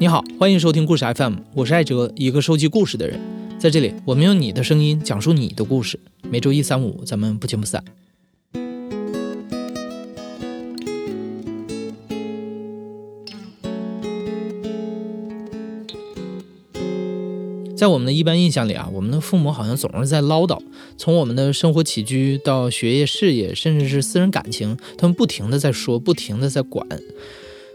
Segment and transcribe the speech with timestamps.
[0.00, 3.20] 你好，欢迎收听故事 FM，我是艾哲，一个收集故事的人。
[3.60, 6.00] 在这里，我们用你的声音讲述你的故事。
[6.28, 7.82] 每周一、三、五，咱们不见不散。
[17.76, 20.60] 在我们的一般印象里啊，我们的父母好像总是在唠叨，
[20.96, 26.84] 从我们的生活起居到学业、事业，甚至是私人感情，他们不停的在说，不停的在管。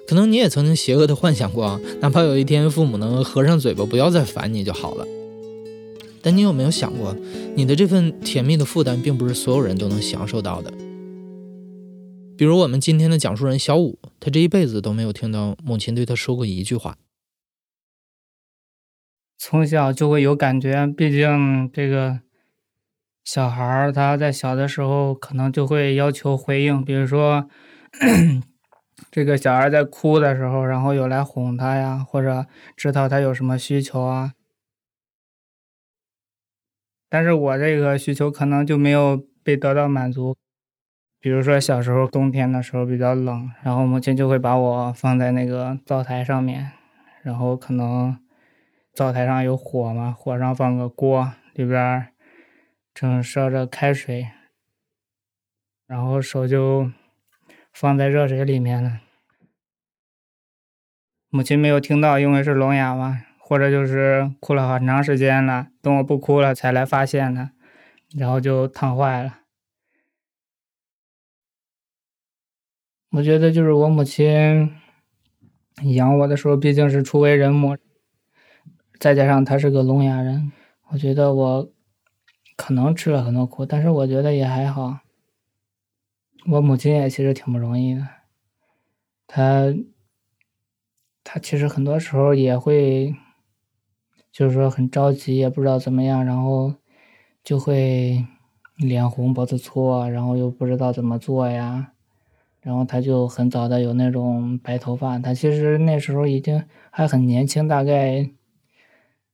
[0.10, 5.06] 可能你也曾经邪恶的幻想过，哪怕有一天父母能合上嘴巴，不要再烦你就好了。
[6.24, 7.16] 但你有没有想过，
[7.56, 10.74] 你的这份甜蜜的负担，并不是所有人都能享受到的。
[12.36, 16.98] 比如我们今天的讲述人小五，他这一辈子都没有听到母亲对他说过一句话。
[19.38, 22.22] 从小就会有感觉，毕竟这个
[23.24, 27.48] 小孩儿他在小的时候可能就会要求回应，比如说。
[29.12, 32.46] 这个小孩在哭的时候，然后有来哄他呀，或者
[32.76, 34.34] 知道他有什么需求啊。
[37.10, 40.36] 但是我这个需求可能就没有被得到满足。
[41.20, 46.72] 比如说小时候冬天的时候比较冷，然后母亲就会把我放在那个灶台上面，
[47.24, 48.18] 然后可能
[48.94, 52.14] 灶台上有火嘛，火上放个锅，里边
[52.94, 54.30] 正烧着开水，
[55.88, 56.92] 然后手就。
[57.72, 59.00] 放在热水里面了，
[61.30, 67.52] 母亲没有听到，因为是聋哑嘛，或者就是哭了很长时间了，等我不哭了才来发现的，
[68.16, 69.40] 然后就烫坏了。
[73.12, 74.72] 我觉得就是我母亲
[75.84, 77.78] 养我的时候，毕竟是初为人母，
[79.00, 80.52] 再加上她是个聋哑人，
[80.90, 81.72] 我觉得我
[82.56, 85.00] 可能吃了很多苦，但是我觉得也还好。
[86.48, 88.08] 我母亲也其实挺不容易的，
[89.28, 89.74] 她，
[91.24, 93.14] 她其实很多时候也会，
[94.32, 96.74] 就是说很着急，也不知道怎么样，然后
[97.44, 98.26] 就会
[98.78, 101.92] 脸红脖子粗，然后又不知道怎么做呀，
[102.62, 108.30] 然后她就很早的有那种白头发，她其实那时候已经还很年轻，大概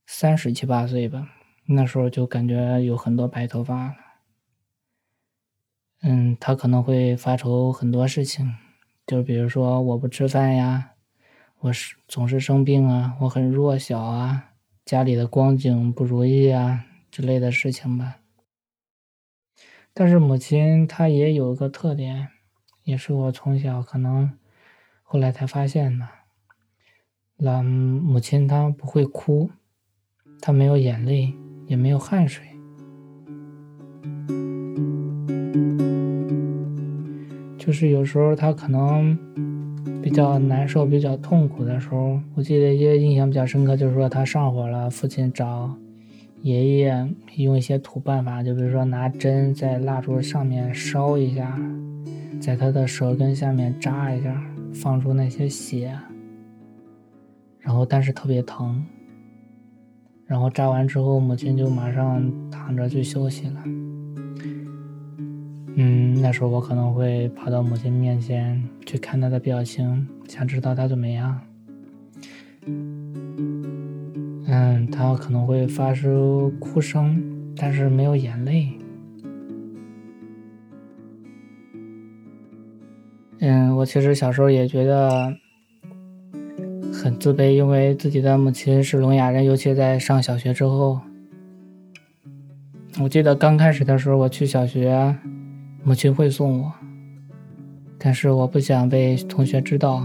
[0.08, 1.30] 三十七八岁吧，
[1.68, 3.96] 那时候就感觉有很多白头发了。
[6.02, 8.54] 嗯，他可能会发愁很多事情，
[9.08, 10.92] 就比如说我不吃饭呀，
[11.60, 14.52] 我是总是生病啊，我很弱小啊，
[14.86, 18.18] 家里的光景不如意啊之类的事情吧。
[19.94, 22.30] 但是母亲她也有个特点，
[22.84, 24.38] 也是我从小可能
[25.02, 26.08] 后来才发现的，
[27.38, 29.50] 那母亲她不会哭，
[30.42, 31.34] 她没有眼泪，
[31.66, 32.55] 也没有汗水。
[37.66, 39.18] 就是有时候他可能
[40.00, 45.76] 比较难受、比较痛苦的时候，我记得一些印象比较深刻，就是说他上火了，父亲找
[46.44, 51.60] 爷爷用一些土办法，就比如说拿针在蜡烛上面烧一下，
[52.40, 54.40] 在他的舌根下面扎一下，
[54.72, 55.98] 放出那些血，
[57.60, 58.86] 然后但是特别疼，
[60.28, 63.64] 然后扎完之后，母亲就马上躺着去休息了。
[65.78, 71.42] 嗯，那时候我可能会跑到母亲面前去看她的表情，想知道她怎么样。
[74.48, 77.22] 嗯，她可能会发出哭声，
[77.58, 78.70] 但是没有眼泪。
[83.40, 85.36] 嗯，我其实小时候也觉得
[86.94, 91.02] 很自卑，因为自己的母亲是聋哑人，尤其在上小学之后。
[93.02, 95.14] 我记得刚开始的时候，我去小学。
[95.88, 96.74] 母亲会送我，
[98.00, 100.04] 但是我不想被同学知道，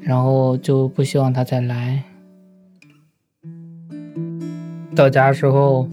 [0.00, 2.02] 然后就不希望他再来。
[4.96, 5.86] 到家时候，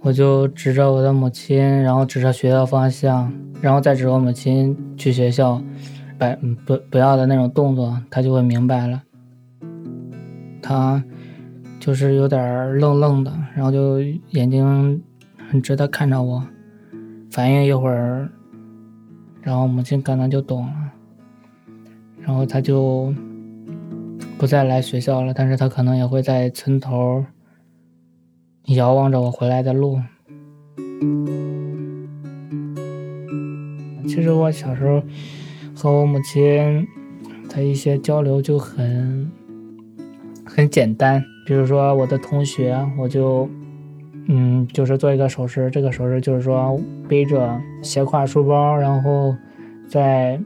[0.00, 3.30] 我就指着我的母亲，然后指着学校方向，
[3.60, 5.62] 然后再指我母亲去学校，
[6.16, 9.02] 摆不不要的那种动作，他就会明白了。
[10.62, 11.04] 他
[11.78, 14.00] 就是有点愣愣的，然后就
[14.30, 15.02] 眼睛
[15.50, 16.42] 很直的看着我。
[17.30, 18.28] 反应一会儿，
[19.40, 20.92] 然后母亲可能就懂了，
[22.20, 23.14] 然后他就
[24.36, 25.32] 不再来学校了。
[25.32, 27.24] 但是他可能也会在村头
[28.66, 30.00] 遥望着我回来的路。
[34.08, 35.00] 其实我小时候
[35.74, 36.84] 和我母亲
[37.48, 39.30] 的一些交流就很
[40.44, 43.48] 很简单，比如说我的同学，我就。
[44.28, 49.34] 嗯，就是做一个手势，这个手势就是说背着斜挎书包，然后
[49.88, 50.38] 再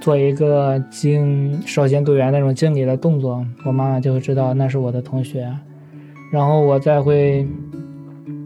[0.00, 5.50] 做一个敬少先队员那种敬礼的动作，我妈妈就会知道那是我的同学，
[6.30, 7.46] 然后我再会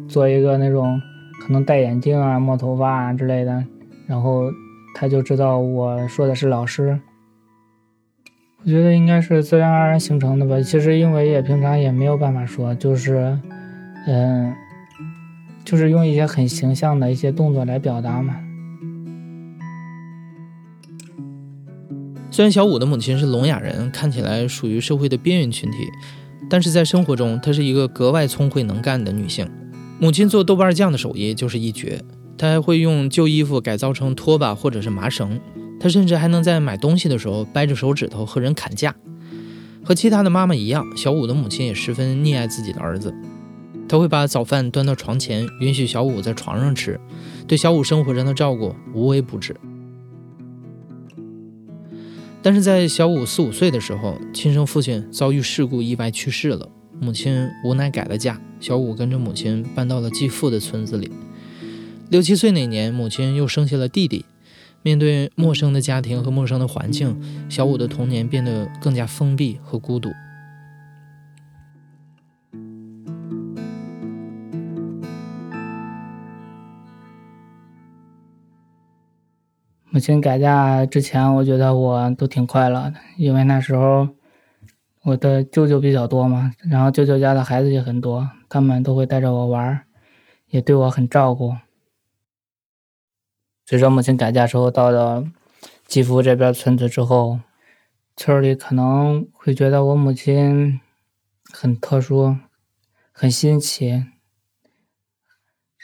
[0.09, 1.01] 做一个那种
[1.43, 3.65] 可能戴眼镜啊、摸头发啊之类的，
[4.07, 4.51] 然后
[4.95, 6.99] 她就知道我说的是老师。
[8.63, 10.61] 我觉得应该是自然而然形成的吧。
[10.61, 13.39] 其实因为也平常也没有办法说，就是，
[14.07, 14.55] 嗯，
[15.65, 18.37] 就是用一些很形象的一些动作来表达嘛。
[22.31, 25.79] 虽然小五的母亲是聋哑人，看起来属于社会的边缘群体，
[26.49, 29.49] 但是在生活中，她是一个格外聪慧能干的女性。
[29.99, 32.03] 母亲做豆瓣酱的手艺就是一绝，
[32.39, 35.39] 她还会用旧衣服改造成拖把或者是麻绳。
[35.79, 38.95] 她甚至还能在买东西的时候掰着手指头和人砍价。
[39.85, 43.13] 和其他的妈妈一样，小五的母亲也十分溺爱自己的儿子。
[43.91, 47.01] 他会把早饭端到床前，允许小五在床上吃，
[47.49, 49.57] 对小五生活上的照顾无微不至。
[52.41, 56.69] 但是在小五四五岁的时候，亲生父亲遭遇事故意外去世了，
[57.01, 61.11] 母亲无奈改了嫁，小五跟着母亲搬到了继父的村子里。
[62.11, 64.25] 六七岁那年，母亲又生下了弟弟。
[64.83, 70.11] 面对陌生的家庭和陌生的环境，小五的童年变得更加封闭和孤独。
[79.93, 84.09] 母亲改嫁之前，我觉得我都挺快乐的，因为那时候
[85.03, 89.85] 我的舅舅比较多嘛，然后舅舅家的孩子也很多，他们都会带着我玩，
[90.47, 91.57] 也对我很照顾。
[93.67, 95.25] 随着母亲改嫁之后，到了
[95.87, 97.41] 继父这边村子之后，
[98.17, 100.81] 村里可能会觉得我母亲
[101.53, 102.37] 很特殊，
[103.11, 104.05] 很新奇，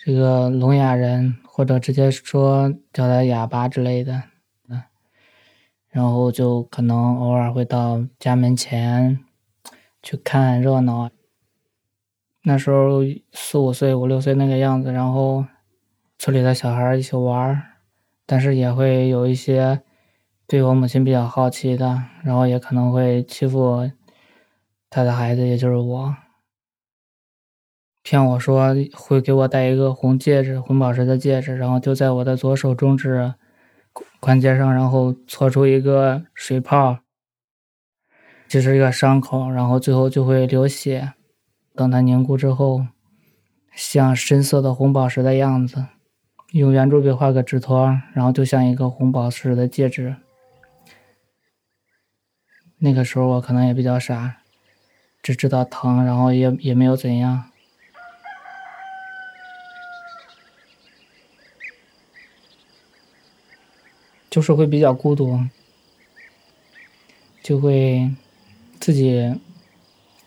[0.04, 1.36] 这个聋哑人。
[1.56, 4.24] 或者直接说叫他哑巴之类的，
[4.68, 4.82] 嗯
[5.88, 9.24] 然后就可能偶尔会到家门前
[10.02, 11.08] 去看热闹。
[12.42, 13.00] 那时候
[13.32, 15.46] 四五岁、五六岁那个样子，然后
[16.18, 17.58] 村里的小孩一起玩，
[18.26, 19.80] 但是也会有一些
[20.46, 23.90] 对我母亲比较好奇的，然后也可能会欺负
[24.90, 26.14] 他的孩子，也就是我。
[28.06, 33.34] 骗我说会给我戴一个红戒指，红宝石的戒指，然后就在我的左手中指
[34.20, 36.98] 关节上，然后搓出一个水泡，
[38.46, 41.14] 就是一个伤口，然后最后就会流血。
[41.74, 42.86] 等它凝固之后，
[43.74, 45.86] 像深色的红宝石的样子。
[46.52, 50.14] 用圆珠笔画个指托，然后就像一个红宝石的戒指。
[52.78, 54.36] 那个时候我可能也比较傻，
[55.20, 57.50] 只知道疼，然后也也没有怎样。
[64.36, 65.40] 就是会比较孤独，
[67.42, 68.10] 就会
[68.78, 69.34] 自己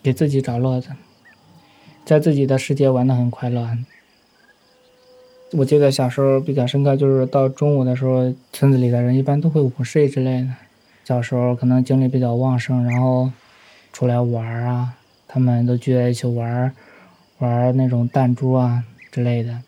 [0.02, 0.90] 给自己找乐子，
[2.06, 3.70] 在自己的世界玩的很快乐。
[5.52, 10.48] 我记得小时候比较深刻，就是到中午的时候，村子里的人一般都会午睡之类的。
[11.06, 13.32] 小时候可能精力比较旺盛，然后
[13.94, 14.96] 出来玩啊，
[15.28, 16.74] 他们都聚在一起玩，
[17.38, 19.62] 玩那种弹珠啊之类的。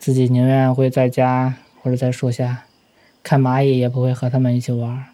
[0.00, 1.54] 自己宁愿会在家。
[1.80, 2.64] 或者在树下
[3.22, 5.04] 看蚂蚁，也不会和他们一起玩。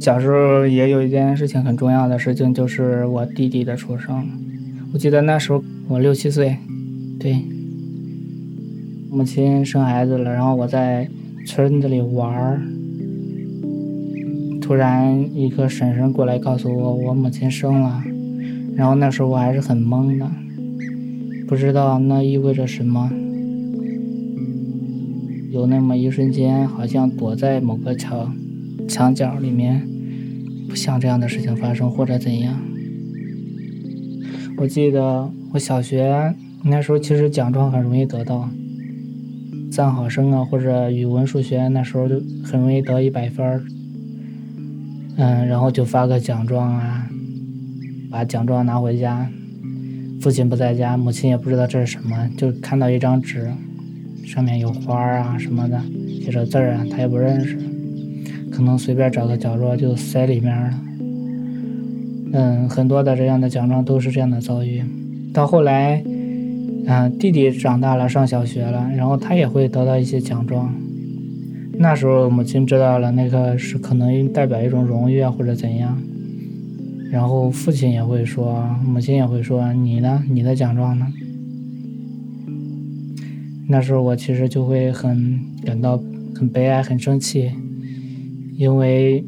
[0.00, 4.28] 小时候也有一件事情很重要的事情，就是我弟弟的出生。
[4.92, 6.58] 我记得那时候我六七岁，
[7.18, 7.42] 对，
[9.10, 11.08] 母亲生孩子了，然后我在
[11.46, 12.62] 村子里玩
[14.64, 18.02] 突然，一个婶婶过来告诉我，我母亲生了。
[18.74, 20.26] 然后那时候我还是很懵的，
[21.46, 23.10] 不知道那意味着什么。
[25.50, 28.34] 有那么一瞬间，好像躲在某个墙
[28.88, 29.86] 墙角里面，
[30.66, 32.58] 不想这样的事情发生或者怎样。
[34.56, 38.48] 我记得我小学那时候，其实奖状很容易得到，
[39.70, 43.62] 三好生啊，或者语文、数学，那时候就很容易得一百分儿。
[45.16, 47.08] 嗯，然后就发个奖状啊，
[48.10, 49.28] 把奖状拿回家，
[50.20, 53.48] 父亲不在家，母亲也不知道这是什么，就看到一张纸，
[54.24, 55.80] 上面有花啊什么的，
[56.20, 57.56] 写着字儿啊，他也不认识，
[58.50, 60.80] 可能随便找个角落就塞里面了。
[62.32, 64.82] 嗯，很多的这样的奖状都是这样的遭遇。
[65.32, 66.02] 到后来，
[66.86, 70.74] 嗯，弟弟长大了，上小学了，然后他也会得到一些奖状。
[71.76, 76.00] 那时候母亲知道了，那个是可能代表一种荣誉啊，或者怎样，
[77.10, 80.22] 然后父亲也会说，母亲也会说：“你呢？
[80.30, 81.06] 你的奖状呢？”
[83.68, 86.00] 那时候我其实就会很感到
[86.34, 87.50] 很悲哀、很生气，
[88.56, 89.24] 因为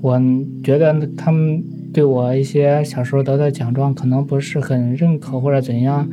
[0.00, 0.20] 我
[0.62, 6.08] 觉得他们对我一些小时候得的奖状可能不是很认可或者怎样，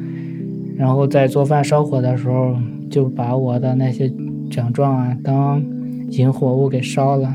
[0.76, 2.56] 然后在做饭烧火的时候
[2.90, 4.12] 就把我的那些
[4.50, 5.64] 奖状啊当
[6.10, 7.34] 引火物给烧了。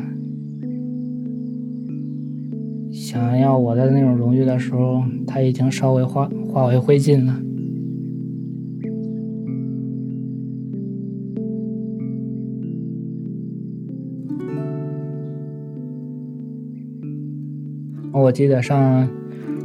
[2.90, 7.38] 想要我的那种荣誉的时候，它已经稍微化化为灰烬了。
[18.14, 19.08] 我记得上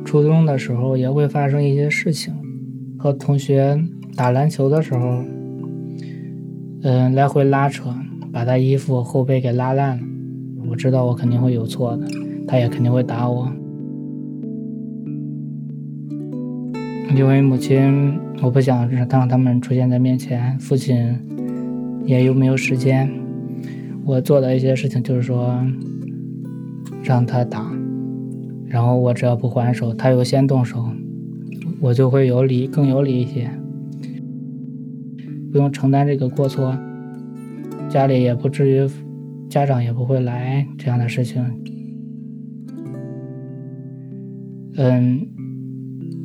[0.03, 2.33] 初中的时候也会发生一些事情，
[2.97, 3.77] 和同学
[4.15, 5.21] 打篮球的时候，
[6.83, 7.93] 嗯，来回拉扯，
[8.31, 10.03] 把他衣服后背给拉烂了。
[10.69, 12.07] 我知道我肯定会有错的。
[12.47, 13.51] 他也肯定会打我，
[17.15, 20.57] 因为母亲，我不想让他们出现在面前。
[20.59, 21.19] 父亲
[22.05, 23.09] 也有没有时间？
[24.05, 25.59] 我做的一些事情就是说，
[27.03, 27.69] 让他打，
[28.65, 30.85] 然后我只要不还手，他又先动手，
[31.81, 33.49] 我就会有理，更有理一些，
[35.51, 36.77] 不用承担这个过错，
[37.89, 38.89] 家里也不至于，
[39.49, 41.43] 家长也不会来这样的事情。
[44.75, 45.25] 嗯，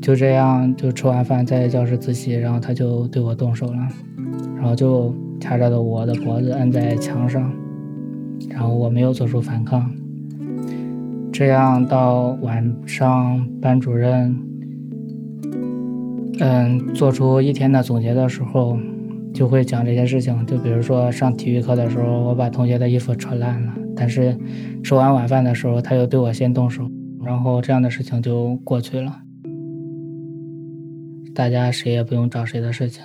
[0.03, 3.89] 就这样，就吃完饭在教室自习，然后他就对我动手了，
[4.57, 7.51] 然后就掐着的我的脖子摁在墙上，
[8.51, 9.91] 然后我没有做出反抗。
[11.33, 14.37] 这样到晚上，班主任
[16.41, 18.77] 嗯做出一天的总结的时候，
[19.33, 20.45] 就会讲这些事情。
[20.47, 24.37] 就比如说上体育课的时候，我把同学的衣服扯烂了，但是
[24.83, 26.91] 吃完晚饭的时候，他又对我先动手。
[27.25, 29.23] 然后这样的事情就过去了，
[31.33, 33.05] 大家谁也不用找谁的事情。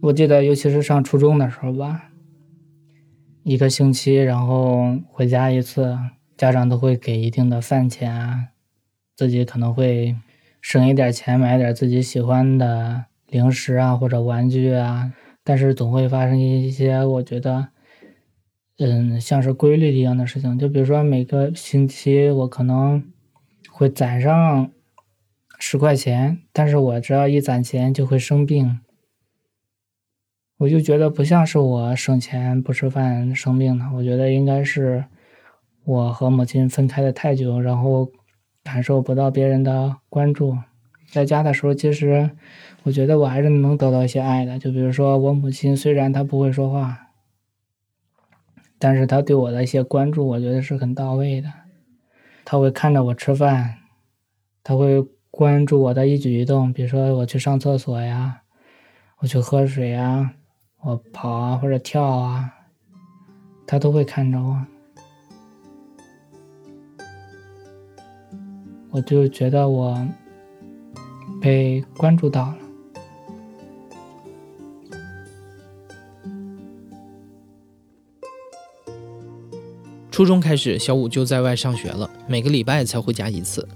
[0.00, 2.10] 我记得，尤其是上初中的时候吧，
[3.42, 5.98] 一个星期，然后回家一次，
[6.40, 8.48] 家长都会给一定的饭钱啊，
[9.14, 10.16] 自己可能会
[10.62, 15.12] 省一点钱买点自己喜欢的零食啊或者玩具啊。
[15.44, 17.68] 但是总会发生一些我觉得，
[18.78, 20.58] 嗯，像是规律一样的事情。
[20.58, 23.04] 就比如说每个星期我可能
[23.70, 24.72] 会攒上
[25.58, 28.80] 十块钱，但是我只要一攒钱就会生病。
[30.56, 35.04] 我就觉得不像是我省钱不吃饭生病的，我觉得应该是
[35.90, 38.10] 我和母亲分开的太久，然后
[38.62, 40.56] 感受不到别人的关注。
[41.10, 42.30] 在家的时候，其实。
[42.82, 47.08] 我觉得我还是能得到一些爱的，就比如说我母亲，虽然她不会说话，
[48.78, 51.52] 但是她对我的一些关注，我觉得是很到位的。
[52.42, 53.74] 她会看着我吃饭，
[54.64, 58.40] 她会关注我的一举一动，比如说我去上厕所呀，
[59.18, 60.32] 我去喝水呀，
[60.80, 62.50] 我跑啊或者跳啊，
[63.66, 64.64] 她都会看着我。
[68.90, 69.96] 我就觉得我
[71.40, 72.56] 被关注到了。
[80.10, 83.66] 初中开始，小五就在外上学了，每个礼拜才回家一次。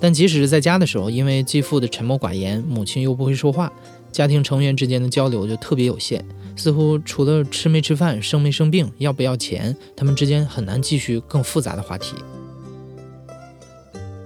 [0.00, 3.72] 但即使是在家的时候，因为继父的沉默寡言，母亲又不会说话，
[4.12, 6.24] 家庭成员之间的交流就特别有限。
[6.56, 12.16] 似乎除了吃没吃饭、生没生病、要不要钱，他们之间很难继续更复杂的话题。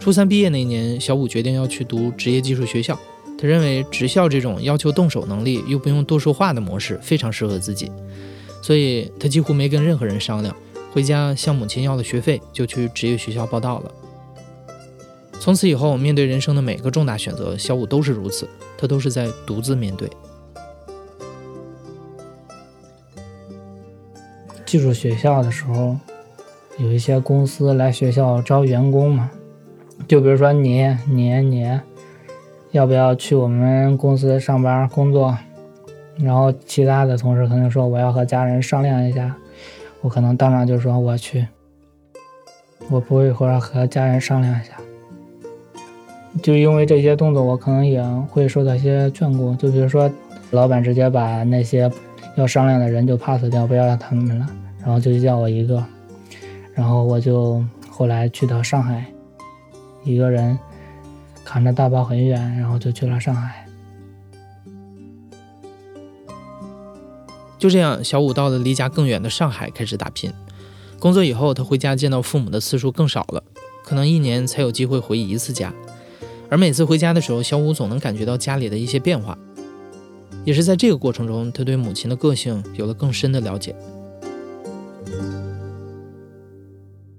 [0.02, 2.99] 初三毕业那年，小五决定要去读职业技术学校。
[3.38, 7.88] 他认为职校这种要求动手能力又不用多说话的模式非常适合自己，
[8.61, 10.52] 所以他几乎没跟任何人商量。
[10.92, 13.92] 回家向母亲要了学费，就去职业学校报到了。
[15.38, 20.11] 从此以后，面对人生的每个重大选择，小五都是如此，他都是在独自面对。
[24.66, 25.97] 技术学校的时候，
[26.76, 29.30] 有一些公司来学校招员工嘛，
[30.06, 31.80] 就比如说你、你、你，
[32.73, 35.37] 要不要去我们公司上班工作？
[36.18, 39.35] 然后其他的同事可能说我要和家人商量一下。
[40.02, 41.47] 我可能当场就说我去，
[42.90, 44.73] 我不会或者和家人商量一下，
[46.42, 49.54] 就因为这些动作，我可能也会受到一些眷顾。
[49.54, 50.11] 就比如说，
[50.50, 51.88] 老板直接把那些
[52.37, 54.47] 要商量的人就 pass 掉，不要让他们了，
[54.80, 55.80] 然后就叫我一个，
[56.75, 59.06] 然后我就后来去到上海，
[60.04, 60.59] 一个人
[61.44, 63.66] 扛着大包很远，然后就去了上海。
[67.59, 70.32] 就这样，小五到了离家更远的上海开始打拼。
[70.99, 73.42] 工作以后，他回家见到父母的次数更少了，
[73.85, 75.73] 可能一年才有机会回一次家。
[76.50, 79.38] 而每次回家的时候，小五总能感觉到家里的一些变化。
[80.44, 83.76] 也是在这个过程中，他对母亲的个性有了更深的了解。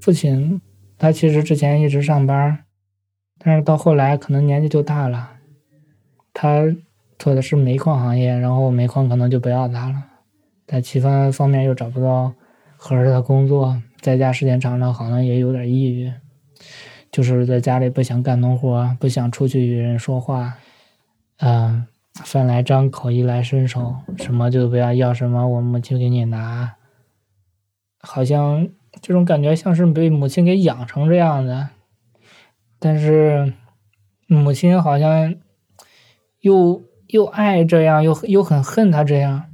[0.01, 0.61] 父亲，
[0.97, 2.65] 他其实之前一直上班，
[3.43, 5.31] 但是到后来可能年纪就大了，
[6.33, 6.63] 他
[7.19, 10.03] 做的是煤矿行业，然后煤矿可能就不要他了，
[10.65, 12.33] 在其他方面又找不到
[12.77, 16.11] 合适的工作，在家时间长了好像也有点抑郁，
[17.11, 20.55] 就是在家里不想干农活，不想出去与人说话，
[21.37, 21.85] 嗯。
[22.23, 26.75] 饭来张口，衣来伸手，什么就不要要什么，我母亲给你拿。
[28.01, 28.69] 好像
[29.01, 31.69] 这种感觉像是被母亲给养成这样的，
[32.83, 33.53] 但是
[34.27, 35.35] 母亲好像
[36.41, 39.45] 又又爱这样，又又很恨他这样。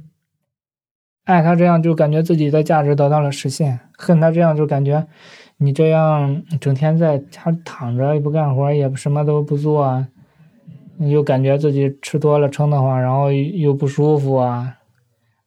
[1.22, 5.06] 爱他这样就感觉自己的价值得到了实现，恨他这样就感觉
[5.58, 10.04] 你这样整天在家躺着也不干活，也什么都不做。
[10.98, 14.78] 又感觉自己吃多了撑得慌，然后又不舒服啊，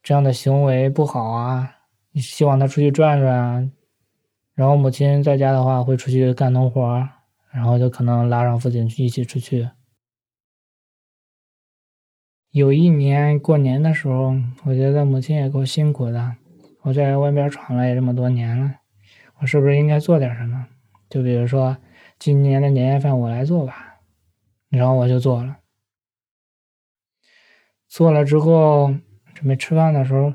[0.02, 1.70] 这样的行为不好啊。
[2.14, 3.70] 你希望他出去转转，
[4.56, 7.08] 然后母亲在家的话会出去干农活，
[7.54, 9.70] 然后就可能拉上父亲去一起出去。
[12.50, 14.34] 有一年过年的时候，
[14.66, 16.36] 我觉得母亲也够辛苦的，
[16.82, 18.80] 我在外边闯了也这么多年了，
[19.40, 20.68] 我是不是应该做点什么？
[21.10, 21.78] 就比如说
[22.20, 23.92] 今年的年夜饭我来做吧。
[24.70, 25.58] 然后我就做了，
[27.88, 28.92] 做了之后
[29.36, 30.34] 准备吃饭的时候，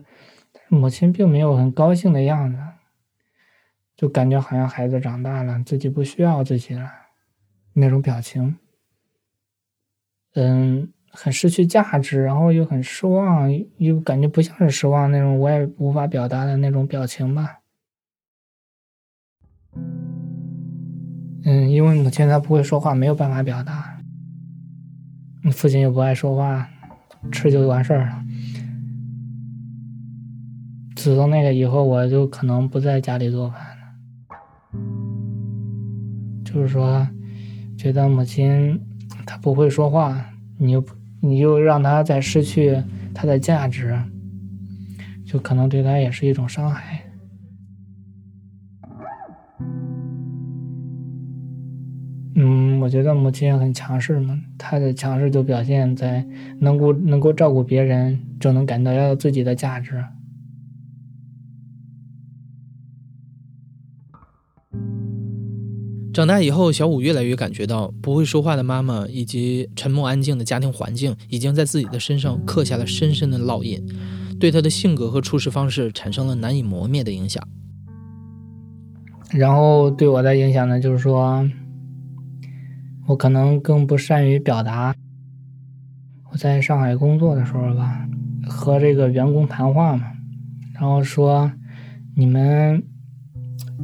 [0.68, 2.58] 母亲并没有很高兴的样子，
[3.96, 6.88] 就感觉好像孩子长大了，自己不需要自己了
[7.78, 8.56] 那种表情，
[10.35, 17.61] 嗯，很失去价值，然后又很失望，又感觉不像是失望那种，我也无法表达的那种表情吧。
[21.44, 23.94] 嗯，因为母亲她不会说话，没有办法表达。
[25.53, 26.68] 父亲又不爱说话，
[27.33, 28.22] 吃就完事儿了。
[30.94, 33.76] 自从那个以后，我就可能不在家里做饭了。
[36.44, 37.09] 就是说，
[37.79, 38.81] 觉得母亲
[39.25, 40.85] 她不会说话，你又
[41.21, 42.83] 你又让她再失去
[43.14, 43.97] 她的价值，
[45.25, 47.05] 就可能对她也是一种伤害。
[52.35, 56.27] 嗯，我觉得母亲很强势嘛，她的强势就表现在
[56.59, 60.05] 能够能够照顾别人，就能感到要有自己的价值。
[66.18, 73.81] 长大以后，小五越来越感觉到，不会说话的妈妈以及沉默安静的家庭环境，已经在自己的身上刻下了深深的烙印，
[74.40, 77.40] 对他的性格和处事方式产生了难以磨灭的影响。
[79.31, 81.48] 然后对我的影响呢，就是说。
[83.07, 84.92] 我可能更不善于表达。
[86.33, 88.09] 我在上海工作的时候吧，
[88.48, 90.09] 和这个员工谈话嘛，
[90.74, 91.52] 然后说，
[92.16, 92.83] 你们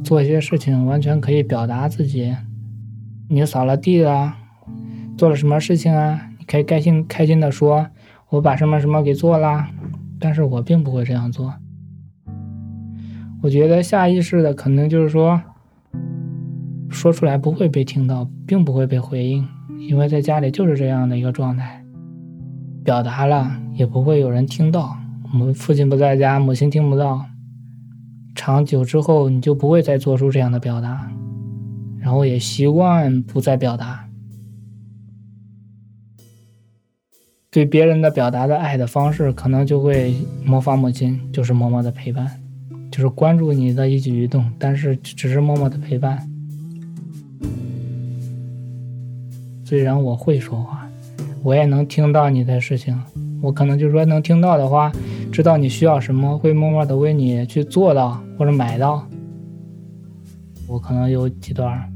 [0.03, 2.35] 做一些事情完全可以表达自己。
[3.29, 4.37] 你扫了地啊，
[5.17, 6.29] 做了什么事情啊？
[6.37, 7.87] 你可以开心开心的说，
[8.29, 9.67] 我把什么什么给做了。
[10.19, 11.53] 但是我并不会这样做。
[13.41, 15.41] 我觉得下意识的可能就是说。
[16.87, 19.45] 说出来不会被听到，并不会被回应，
[19.89, 21.83] 因为在家里就是这样的一个状态。
[22.85, 24.95] 表达了也不会有人听到，
[25.33, 27.25] 我们父亲不在家，母亲听不到。
[28.45, 31.11] 长久之后，你就不会再做出这样的表达，
[31.97, 34.07] 然后也习惯不再表达。
[37.49, 40.13] 对别人的表达的爱的方式，可能就会
[40.45, 42.39] 模仿母亲，就是默默的陪伴，
[42.91, 46.29] 就是关注你的一举一动，但是只是默默的陪伴。
[49.63, 50.87] 虽然我会说话，
[51.41, 52.95] 我也能听到你的事情。
[53.41, 54.91] 我可能就是说能听到的话，
[55.35, 59.05] 知道你需要什么，会默默的为你去做到或者买到。
[60.65, 61.93] 我可能有几段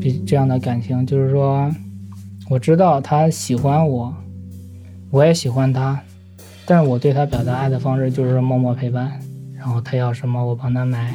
[0.00, 1.70] 比这样的感情，就是说
[2.50, 4.12] 我知道他喜欢我，
[5.12, 6.00] 我也喜欢他，
[6.66, 9.20] 但是我对他表达爱的方式就是默默陪伴。
[9.56, 11.14] 然后他要什么，我帮他买。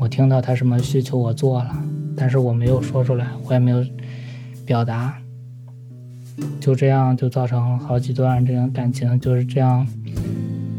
[0.00, 1.70] 我听到他什么需求，我做了，
[2.16, 3.84] 但是我没有说出来，我也没有。
[4.66, 5.16] 表达，
[6.60, 9.86] 就这样就造成好几段这样感情就是这样，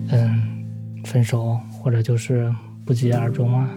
[0.10, 2.54] 嗯，分手或者就是
[2.86, 3.70] 不疾而终啊。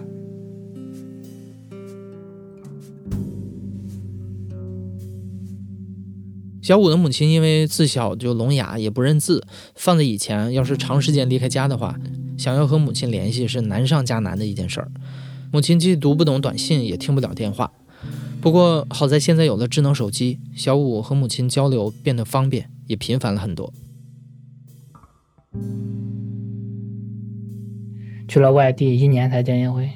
[6.61, 11.99] 小五的母亲因为自小就聋哑，也不认字，放在以前，要是长时间离开家的话，
[12.37, 14.89] 想要和母亲联系是难上加难的一件事儿。
[15.51, 17.71] 母亲既读不懂短信，也听不了电话。
[18.39, 23.73] 不过好在现在有了智能手机，小五和母亲交流变得方便，也频繁了很多。
[28.33, 29.87] 去了外地一年才见一回，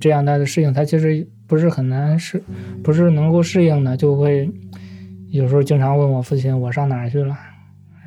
[0.00, 2.42] 这样他的事情他其实不是很难适，
[2.82, 4.50] 不是能够适应的，就会
[5.28, 7.36] 有时候经常问我父亲我上哪儿去了，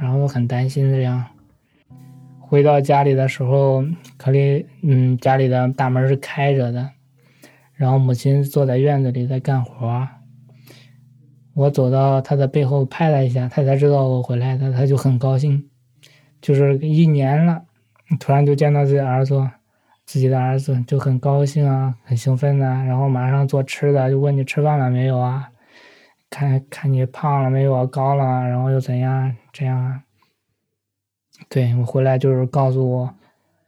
[0.01, 1.23] 然后很担心这样。
[2.39, 3.85] 回到家里的时候，
[4.17, 6.89] 可里嗯家里的大门是开着的，
[7.75, 10.07] 然后母亲坐在院子里在干活，
[11.53, 15.69] 我走到他的背后拍了一下，他才知道我回来的，他就很高兴，
[16.41, 17.65] 就是一年了。
[18.19, 19.47] 突然就见到自己儿子，
[20.09, 25.51] 自己的儿子就很高兴啊，很兴奋的，然后马上做吃的，就问你吃饭了没有啊？
[26.31, 27.85] 看看你胖了没有啊？
[27.85, 29.35] 高了，然后又怎样？
[29.53, 30.01] 这样？
[31.47, 33.13] 对我回来就是告诉我，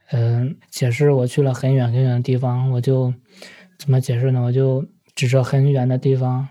[0.10, 3.13] 嗯，解释我去了很远很远的地方，我就
[3.77, 4.41] 怎么解释呢？
[4.41, 6.49] 我就指着很远的地方，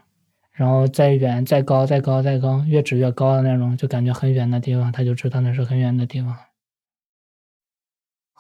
[0.53, 6.37] 然后再远、再高、再高、再高，越指越高的那种，就感觉很远的地方，他就知道那是很远的地方。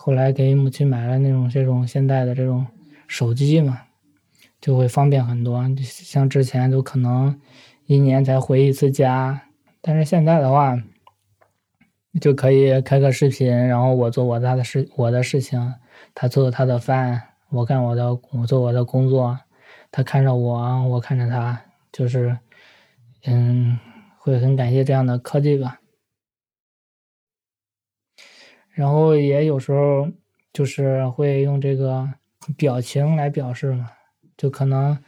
[0.03, 2.67] 后来给母亲买了那种这种现代的这种
[3.07, 3.83] 手机嘛，
[4.59, 5.63] 就会方便很多。
[5.83, 7.39] 像之前都可能
[7.85, 9.43] 一年才回一次家，
[9.83, 10.75] 但是现在的话，
[12.19, 15.75] 就可以开个视频，然后我做我的事，我的事情，
[16.15, 19.39] 他做他的饭，我干我的，我做我的工作，
[19.93, 21.61] 他看着我，我看着他，
[21.93, 22.39] 就是
[23.27, 23.79] 嗯，
[24.17, 25.79] 会很感谢这样的科技吧。
[28.73, 30.09] 然后也有时候
[30.53, 32.09] 就是会用这个
[32.57, 33.91] 表情来表示嘛，
[34.37, 34.99] 就可能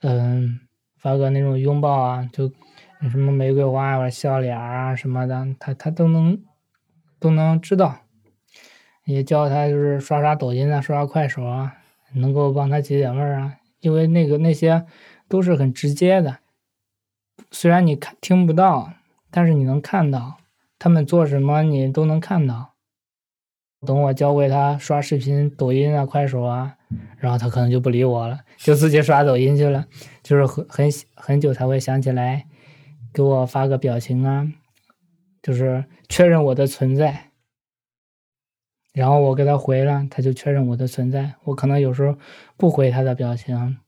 [0.00, 0.60] 嗯
[0.96, 2.52] 发个那种拥抱啊，就
[3.10, 6.42] 什么玫瑰花或者笑脸啊什么的，他他都能
[7.18, 7.98] 都能知道。
[9.04, 11.74] 也教他就是刷刷抖音啊，刷刷快手啊，
[12.14, 14.86] 能够帮他解解闷儿啊，因为那个那些
[15.26, 16.38] 都是很直接的，
[17.50, 18.92] 虽然你看听不到，
[19.30, 20.36] 但是你能看到
[20.78, 22.71] 他们做什么，你都能看到。
[23.84, 26.76] 等我教会他刷视频、抖音啊、快手啊，
[27.18, 29.86] 然后他可能就不理我了，就自己刷抖音去了。
[30.22, 32.46] 就是很很很久才会想起来，
[33.12, 34.52] 给我发个表情啊，
[35.42, 37.30] 就是确认我的存在。
[38.92, 41.34] 然后我给他回了，他就确认我的存在。
[41.44, 42.16] 我可能有时候
[42.56, 43.78] 不回他的表情，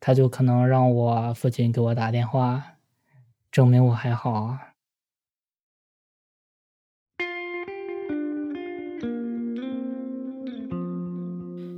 [0.00, 2.76] 他就可能让我父亲给我打电话，
[3.50, 4.73] 证明我还好啊。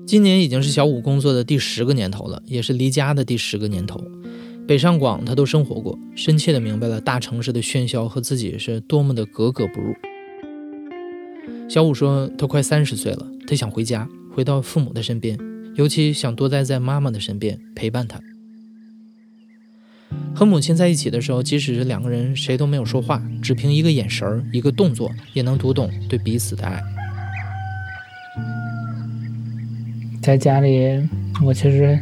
[0.07, 4.01] 今年已经是小五工作的第十个年头了，也是离家的第十个年头。
[4.64, 9.92] 北上广他都生活过，深切的明白了大城市的喧嚣和自己是多么的格格不入。
[11.69, 15.37] 小五说，他快三十岁了，他想回家，回到父母的身边，
[15.75, 18.21] 尤其想多待在妈妈的身边，陪伴她。
[20.33, 26.81] 和母亲在一起的时候，即使是两个人谁都没有说话，只凭一个眼神一个动作，也能读懂对彼此的爱。
[30.27, 31.09] 在家里，
[31.45, 31.97] 我其实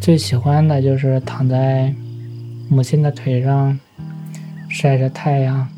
[0.00, 1.92] 最喜欢的就是躺在
[2.68, 3.76] 母亲的腿上，
[4.68, 5.68] 晒着太阳。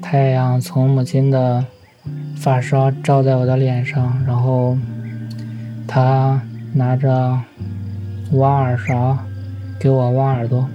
[0.00, 1.66] 太阳从母亲的
[2.36, 4.78] 发梢照在我的脸上，然后
[5.88, 6.40] 她
[6.72, 7.36] 拿着
[8.34, 9.18] 挖耳勺
[9.80, 10.68] 给我挖耳朵，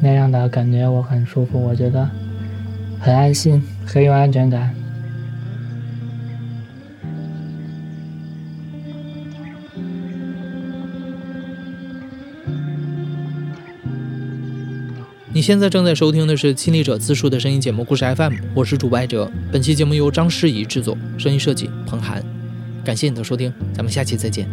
[0.00, 2.10] 那样的感觉我很舒服，我觉得
[2.98, 4.74] 很安心，很有安全感。
[15.48, 19.32] 现在正在收听的是亲历者自述的声音节目《故事 FM》，我是主播艾哲。
[19.50, 22.22] 本期节目由张诗怡制作，声音设计彭涵。
[22.84, 24.46] 感谢你的收听，咱们下期再见。